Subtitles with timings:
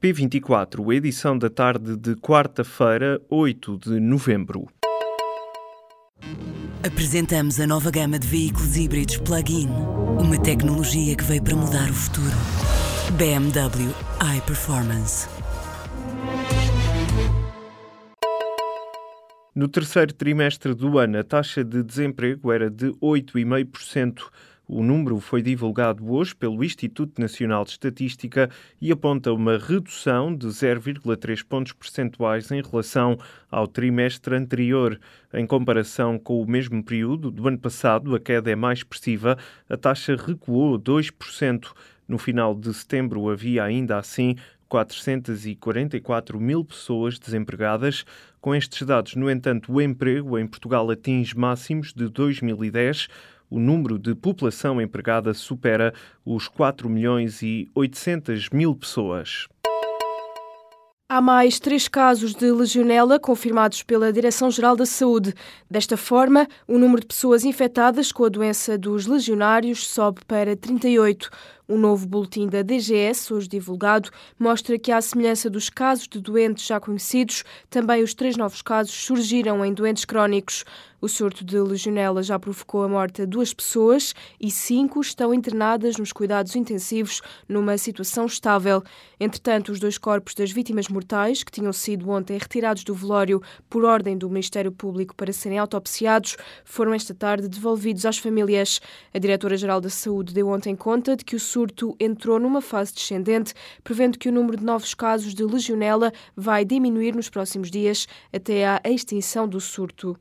[0.00, 4.66] P24, edição da tarde de quarta-feira, 8 de novembro.
[6.82, 9.68] Apresentamos a nova gama de veículos híbridos plug-in.
[10.18, 12.34] Uma tecnologia que veio para mudar o futuro.
[13.18, 13.92] BMW
[14.38, 15.28] iPerformance.
[19.54, 24.30] No terceiro trimestre do ano, a taxa de desemprego era de 8,5%.
[24.72, 28.48] O número foi divulgado hoje pelo Instituto Nacional de Estatística
[28.80, 33.18] e aponta uma redução de 0,3 pontos percentuais em relação
[33.50, 34.96] ao trimestre anterior.
[35.34, 39.36] Em comparação com o mesmo período do ano passado, a queda é mais expressiva,
[39.68, 41.72] a taxa recuou 2%.
[42.06, 44.36] No final de setembro havia ainda assim
[44.68, 48.04] 444 mil pessoas desempregadas.
[48.40, 53.08] Com estes dados, no entanto, o emprego em Portugal atinge máximos de 2010
[53.50, 55.92] o número de população empregada supera
[56.24, 59.48] os 4 milhões e 800 mil pessoas.
[61.12, 65.34] Há mais três casos de legionela confirmados pela Direção-Geral da Saúde.
[65.68, 71.28] Desta forma, o número de pessoas infectadas com a doença dos legionários sobe para 38.
[71.70, 76.66] Um novo boletim da DGS, hoje divulgado, mostra que, à semelhança dos casos de doentes
[76.66, 80.64] já conhecidos, também os três novos casos surgiram em doentes crónicos.
[81.00, 85.96] O surto de legionela já provocou a morte de duas pessoas e cinco estão internadas
[85.96, 88.82] nos cuidados intensivos numa situação estável.
[89.18, 93.40] Entretanto, os dois corpos das vítimas mortais, que tinham sido ontem retirados do velório
[93.70, 98.78] por ordem do Ministério Público para serem autopsiados, foram esta tarde devolvidos às famílias.
[99.14, 102.94] A Diretora-Geral da Saúde deu ontem conta de que o surto surto entrou numa fase
[102.94, 103.52] descendente,
[103.84, 108.66] prevendo que o número de novos casos de legionela vai diminuir nos próximos dias até
[108.66, 110.18] à extinção do surto.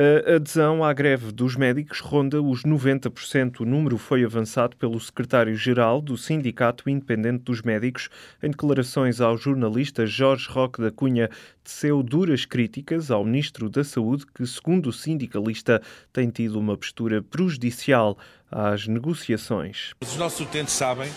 [0.00, 3.60] A adesão à greve dos médicos ronda os 90%.
[3.60, 8.08] O número foi avançado pelo secretário-geral do Sindicato Independente dos Médicos.
[8.42, 11.28] Em declarações ao jornalista Jorge Roque da Cunha,
[11.62, 15.82] teceu duras críticas ao ministro da Saúde, que, segundo o sindicalista,
[16.14, 18.16] tem tido uma postura prejudicial
[18.50, 19.92] às negociações.
[20.00, 21.10] Os nossos utentes sabem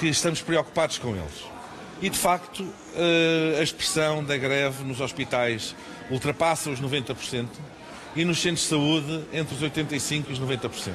[0.00, 1.44] que estamos preocupados com eles.
[2.02, 2.66] E, de facto,
[2.96, 5.76] eh, a expressão da greve nos hospitais
[6.10, 7.46] ultrapassa os 90%
[8.16, 10.92] e nos centros de saúde entre os 85% e os 90%.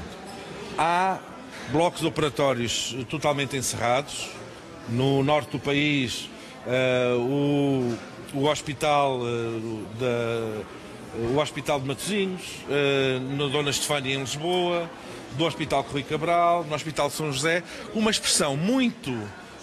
[0.78, 1.20] Há
[1.72, 4.30] blocos operatórios totalmente encerrados.
[4.90, 6.28] No norte do país,
[6.66, 7.98] uh, o,
[8.34, 14.90] o, hospital, uh, da, o hospital de Matosinhos, uh, na Dona Estefânia em Lisboa,
[15.38, 19.16] do Hospital Correio Cabral, no Hospital São José, uma expressão muito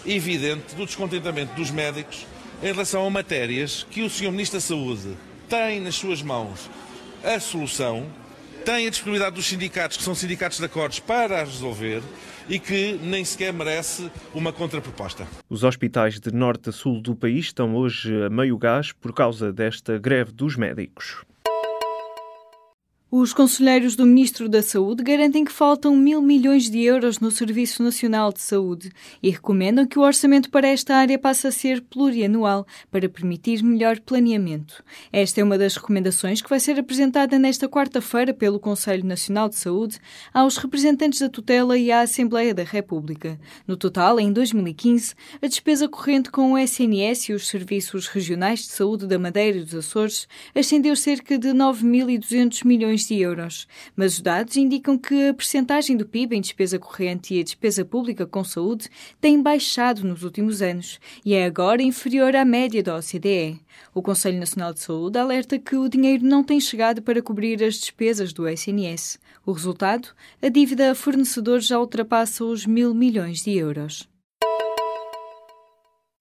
[0.05, 2.25] evidente do descontentamento dos médicos
[2.63, 4.31] em relação a matérias que o Sr.
[4.31, 5.17] Ministro da Saúde
[5.47, 6.69] tem nas suas mãos
[7.23, 8.05] a solução,
[8.65, 12.01] tem a disponibilidade dos sindicatos, que são sindicatos de acordos, para as resolver
[12.47, 15.27] e que nem sequer merece uma contraproposta.
[15.49, 19.53] Os hospitais de norte a sul do país estão hoje a meio gás por causa
[19.53, 21.23] desta greve dos médicos.
[23.11, 27.81] Os conselheiros do Ministro da Saúde garantem que faltam mil milhões de euros no Serviço
[27.81, 28.91] Nacional de Saúde
[29.23, 33.99] e recomendam que o orçamento para esta área passe a ser plurianual para permitir melhor
[33.99, 34.83] planeamento.
[35.11, 39.55] Esta é uma das recomendações que vai ser apresentada nesta quarta-feira pelo Conselho Nacional de
[39.55, 39.97] Saúde
[40.31, 43.39] aos representantes da tutela e à Assembleia da República.
[43.65, 48.67] No total, em 2015, a despesa corrente com o SNS e os Serviços Regionais de
[48.67, 54.13] Saúde da Madeira e dos Açores ascendeu cerca de 9.200 milhões milhões de euros, mas
[54.13, 58.25] os dados indicam que a percentagem do PIB em despesa corrente e a despesa pública
[58.25, 58.89] com saúde
[59.21, 63.61] tem baixado nos últimos anos e é agora inferior à média da OCDE.
[63.93, 67.75] O Conselho Nacional de Saúde alerta que o dinheiro não tem chegado para cobrir as
[67.75, 69.19] despesas do SNS.
[69.45, 70.09] O resultado?
[70.41, 74.08] A dívida a fornecedores já ultrapassa os mil milhões de euros.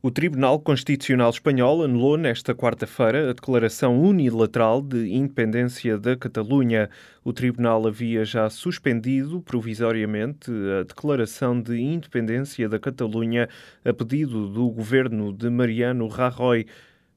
[0.01, 6.89] O Tribunal Constitucional Espanhol anulou nesta quarta-feira a declaração unilateral de independência da Catalunha.
[7.25, 13.49] O tribunal havia já suspendido provisoriamente a declaração de independência da Catalunha
[13.85, 16.65] a pedido do governo de Mariano Rajoy.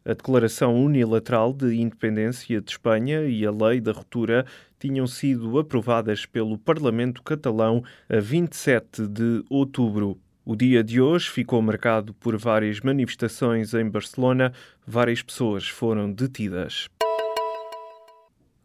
[0.04, 4.44] A declaração unilateral de independência de Espanha e a lei da ruptura
[4.80, 10.19] tinham sido aprovadas pelo Parlamento catalão a 27 de outubro.
[10.44, 14.52] O dia de hoje ficou marcado por várias manifestações em Barcelona.
[14.88, 16.88] Várias pessoas foram detidas.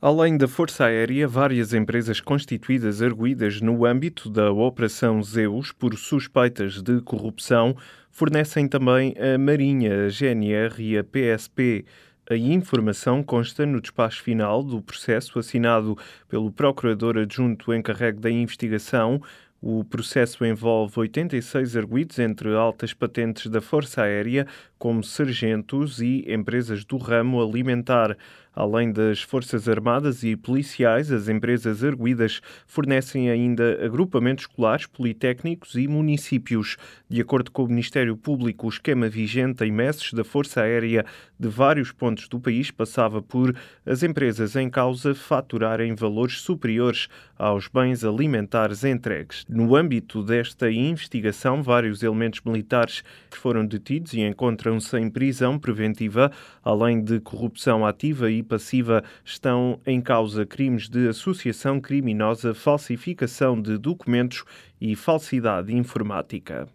[0.00, 6.80] Além da Força Aérea, várias empresas constituídas arguídas no âmbito da Operação Zeus por suspeitas
[6.80, 7.76] de corrupção
[8.10, 11.84] fornecem também a Marinha, a GNR e a PSP.
[12.28, 15.96] A informação consta no despacho final do processo assinado
[16.28, 19.20] pelo Procurador Adjunto encarregue da investigação.
[19.60, 24.46] O processo envolve 86 arguídos entre altas patentes da Força Aérea,
[24.78, 28.16] como sargentos e empresas do ramo alimentar.
[28.56, 35.86] Além das Forças Armadas e policiais, as empresas arguídas fornecem ainda agrupamentos escolares, politécnicos e
[35.86, 36.78] municípios.
[37.06, 41.04] De acordo com o Ministério Público, o esquema vigente em messes da Força Aérea
[41.38, 47.08] de vários pontos do país passava por as empresas em causa faturarem valores superiores
[47.38, 49.44] aos bens alimentares entregues.
[49.46, 54.22] No âmbito desta investigação, vários elementos militares foram detidos e
[54.66, 56.30] encontram-se em prisão preventiva,
[56.62, 63.78] além de corrupção ativa e passiva, estão em causa crimes de associação criminosa, falsificação de
[63.78, 64.44] documentos
[64.80, 66.68] e falsidade informática.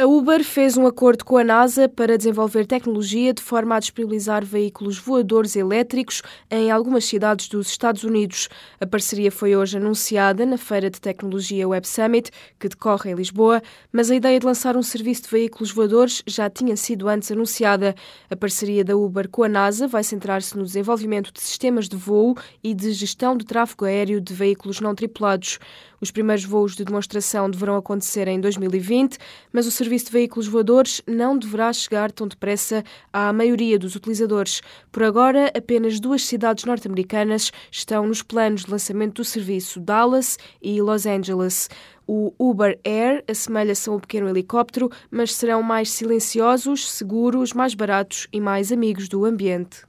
[0.00, 4.44] A Uber fez um acordo com a NASA para desenvolver tecnologia de forma a disponibilizar
[4.44, 8.48] veículos voadores elétricos em algumas cidades dos Estados Unidos.
[8.80, 12.30] A parceria foi hoje anunciada na Feira de Tecnologia Web Summit,
[12.60, 13.60] que decorre em Lisboa,
[13.90, 17.92] mas a ideia de lançar um serviço de veículos voadores já tinha sido antes anunciada.
[18.30, 22.36] A parceria da Uber com a NASA vai centrar-se no desenvolvimento de sistemas de voo
[22.62, 25.58] e de gestão de tráfego aéreo de veículos não tripulados.
[26.00, 29.18] Os primeiros voos de demonstração deverão acontecer em 2020,
[29.52, 34.60] mas o serviço de veículos voadores não deverá chegar tão depressa à maioria dos utilizadores.
[34.92, 40.80] Por agora, apenas duas cidades norte-americanas estão nos planos de lançamento do serviço, Dallas e
[40.80, 41.68] Los Angeles.
[42.06, 48.28] O Uber Air assemelha-se a um pequeno helicóptero, mas serão mais silenciosos, seguros, mais baratos
[48.32, 49.87] e mais amigos do ambiente.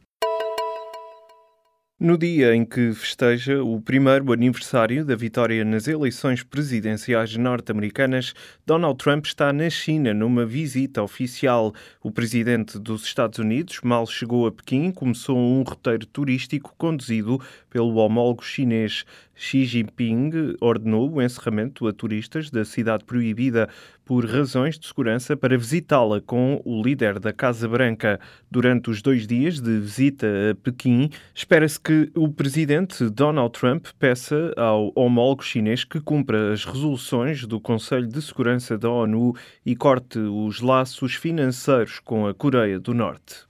[2.01, 8.33] No dia em que festeja o primeiro aniversário da vitória nas eleições presidenciais norte-americanas,
[8.65, 11.73] Donald Trump está na China numa visita oficial.
[12.01, 17.37] O presidente dos Estados Unidos mal chegou a Pequim, começou um roteiro turístico conduzido
[17.69, 19.03] pelo homólogo chinês.
[19.35, 23.67] Xi Jinping ordenou o encerramento a turistas da cidade proibida
[24.09, 28.19] por razões de segurança para visitá-la com o líder da Casa Branca.
[28.49, 34.51] Durante os dois dias de visita a Pequim, espera-se que o presidente Donald Trump peça
[34.57, 40.17] ao homólogo chinês que cumpra as resoluções do Conselho de Segurança da ONU e corte
[40.17, 43.48] os laços financeiros com a Coreia do Norte.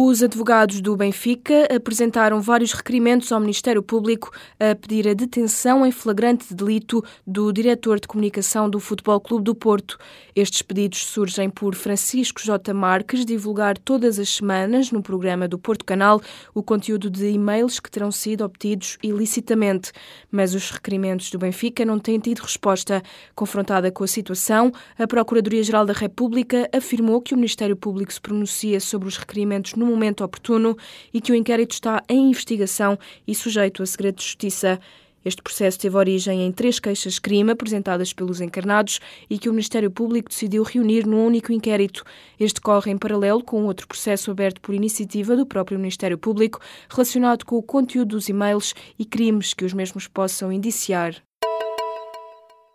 [0.00, 4.30] Os advogados do Benfica apresentaram vários requerimentos ao Ministério Público
[4.60, 9.56] a pedir a detenção em flagrante delito do diretor de comunicação do Futebol Clube do
[9.56, 9.98] Porto.
[10.36, 12.72] Estes pedidos surgem por Francisco J.
[12.72, 16.22] Marques divulgar todas as semanas no programa do Porto Canal
[16.54, 19.90] o conteúdo de e-mails que terão sido obtidos ilicitamente.
[20.30, 23.02] Mas os requerimentos do Benfica não têm tido resposta.
[23.34, 28.78] Confrontada com a situação, a Procuradoria-Geral da República afirmou que o Ministério Público se pronuncia
[28.78, 30.76] sobre os requerimentos no momento oportuno
[31.12, 34.80] e que o inquérito está em investigação e sujeito a segredo de justiça.
[35.24, 40.30] Este processo teve origem em três queixas-crime apresentadas pelos encarnados e que o Ministério Público
[40.30, 42.04] decidiu reunir num único inquérito.
[42.38, 47.44] Este corre em paralelo com outro processo aberto por iniciativa do próprio Ministério Público relacionado
[47.44, 51.27] com o conteúdo dos e-mails e crimes que os mesmos possam indiciar.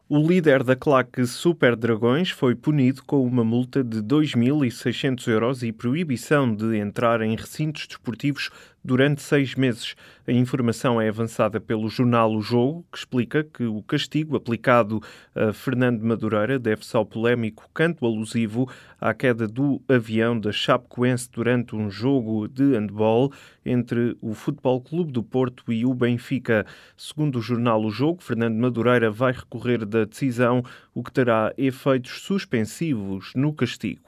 [0.10, 5.72] O líder da claque Super Dragões foi punido com uma multa de 2.600 euros e
[5.72, 8.50] proibição de entrar em recintos desportivos
[8.84, 9.96] durante seis meses.
[10.28, 15.02] A informação é avançada pelo jornal O Jogo, que explica que o castigo aplicado
[15.36, 21.76] a Fernando Madureira deve-se ao polémico canto alusivo à queda do avião da Chapecoense durante
[21.76, 23.32] um jogo de handball
[23.66, 26.66] entre o Futebol Clube do Porto e o Benfica.
[26.96, 30.64] Segundo o jornal O Jogo, Fernando Madureira vai recorrer da decisão,
[30.94, 34.02] o que terá efeitos suspensivos no castigo.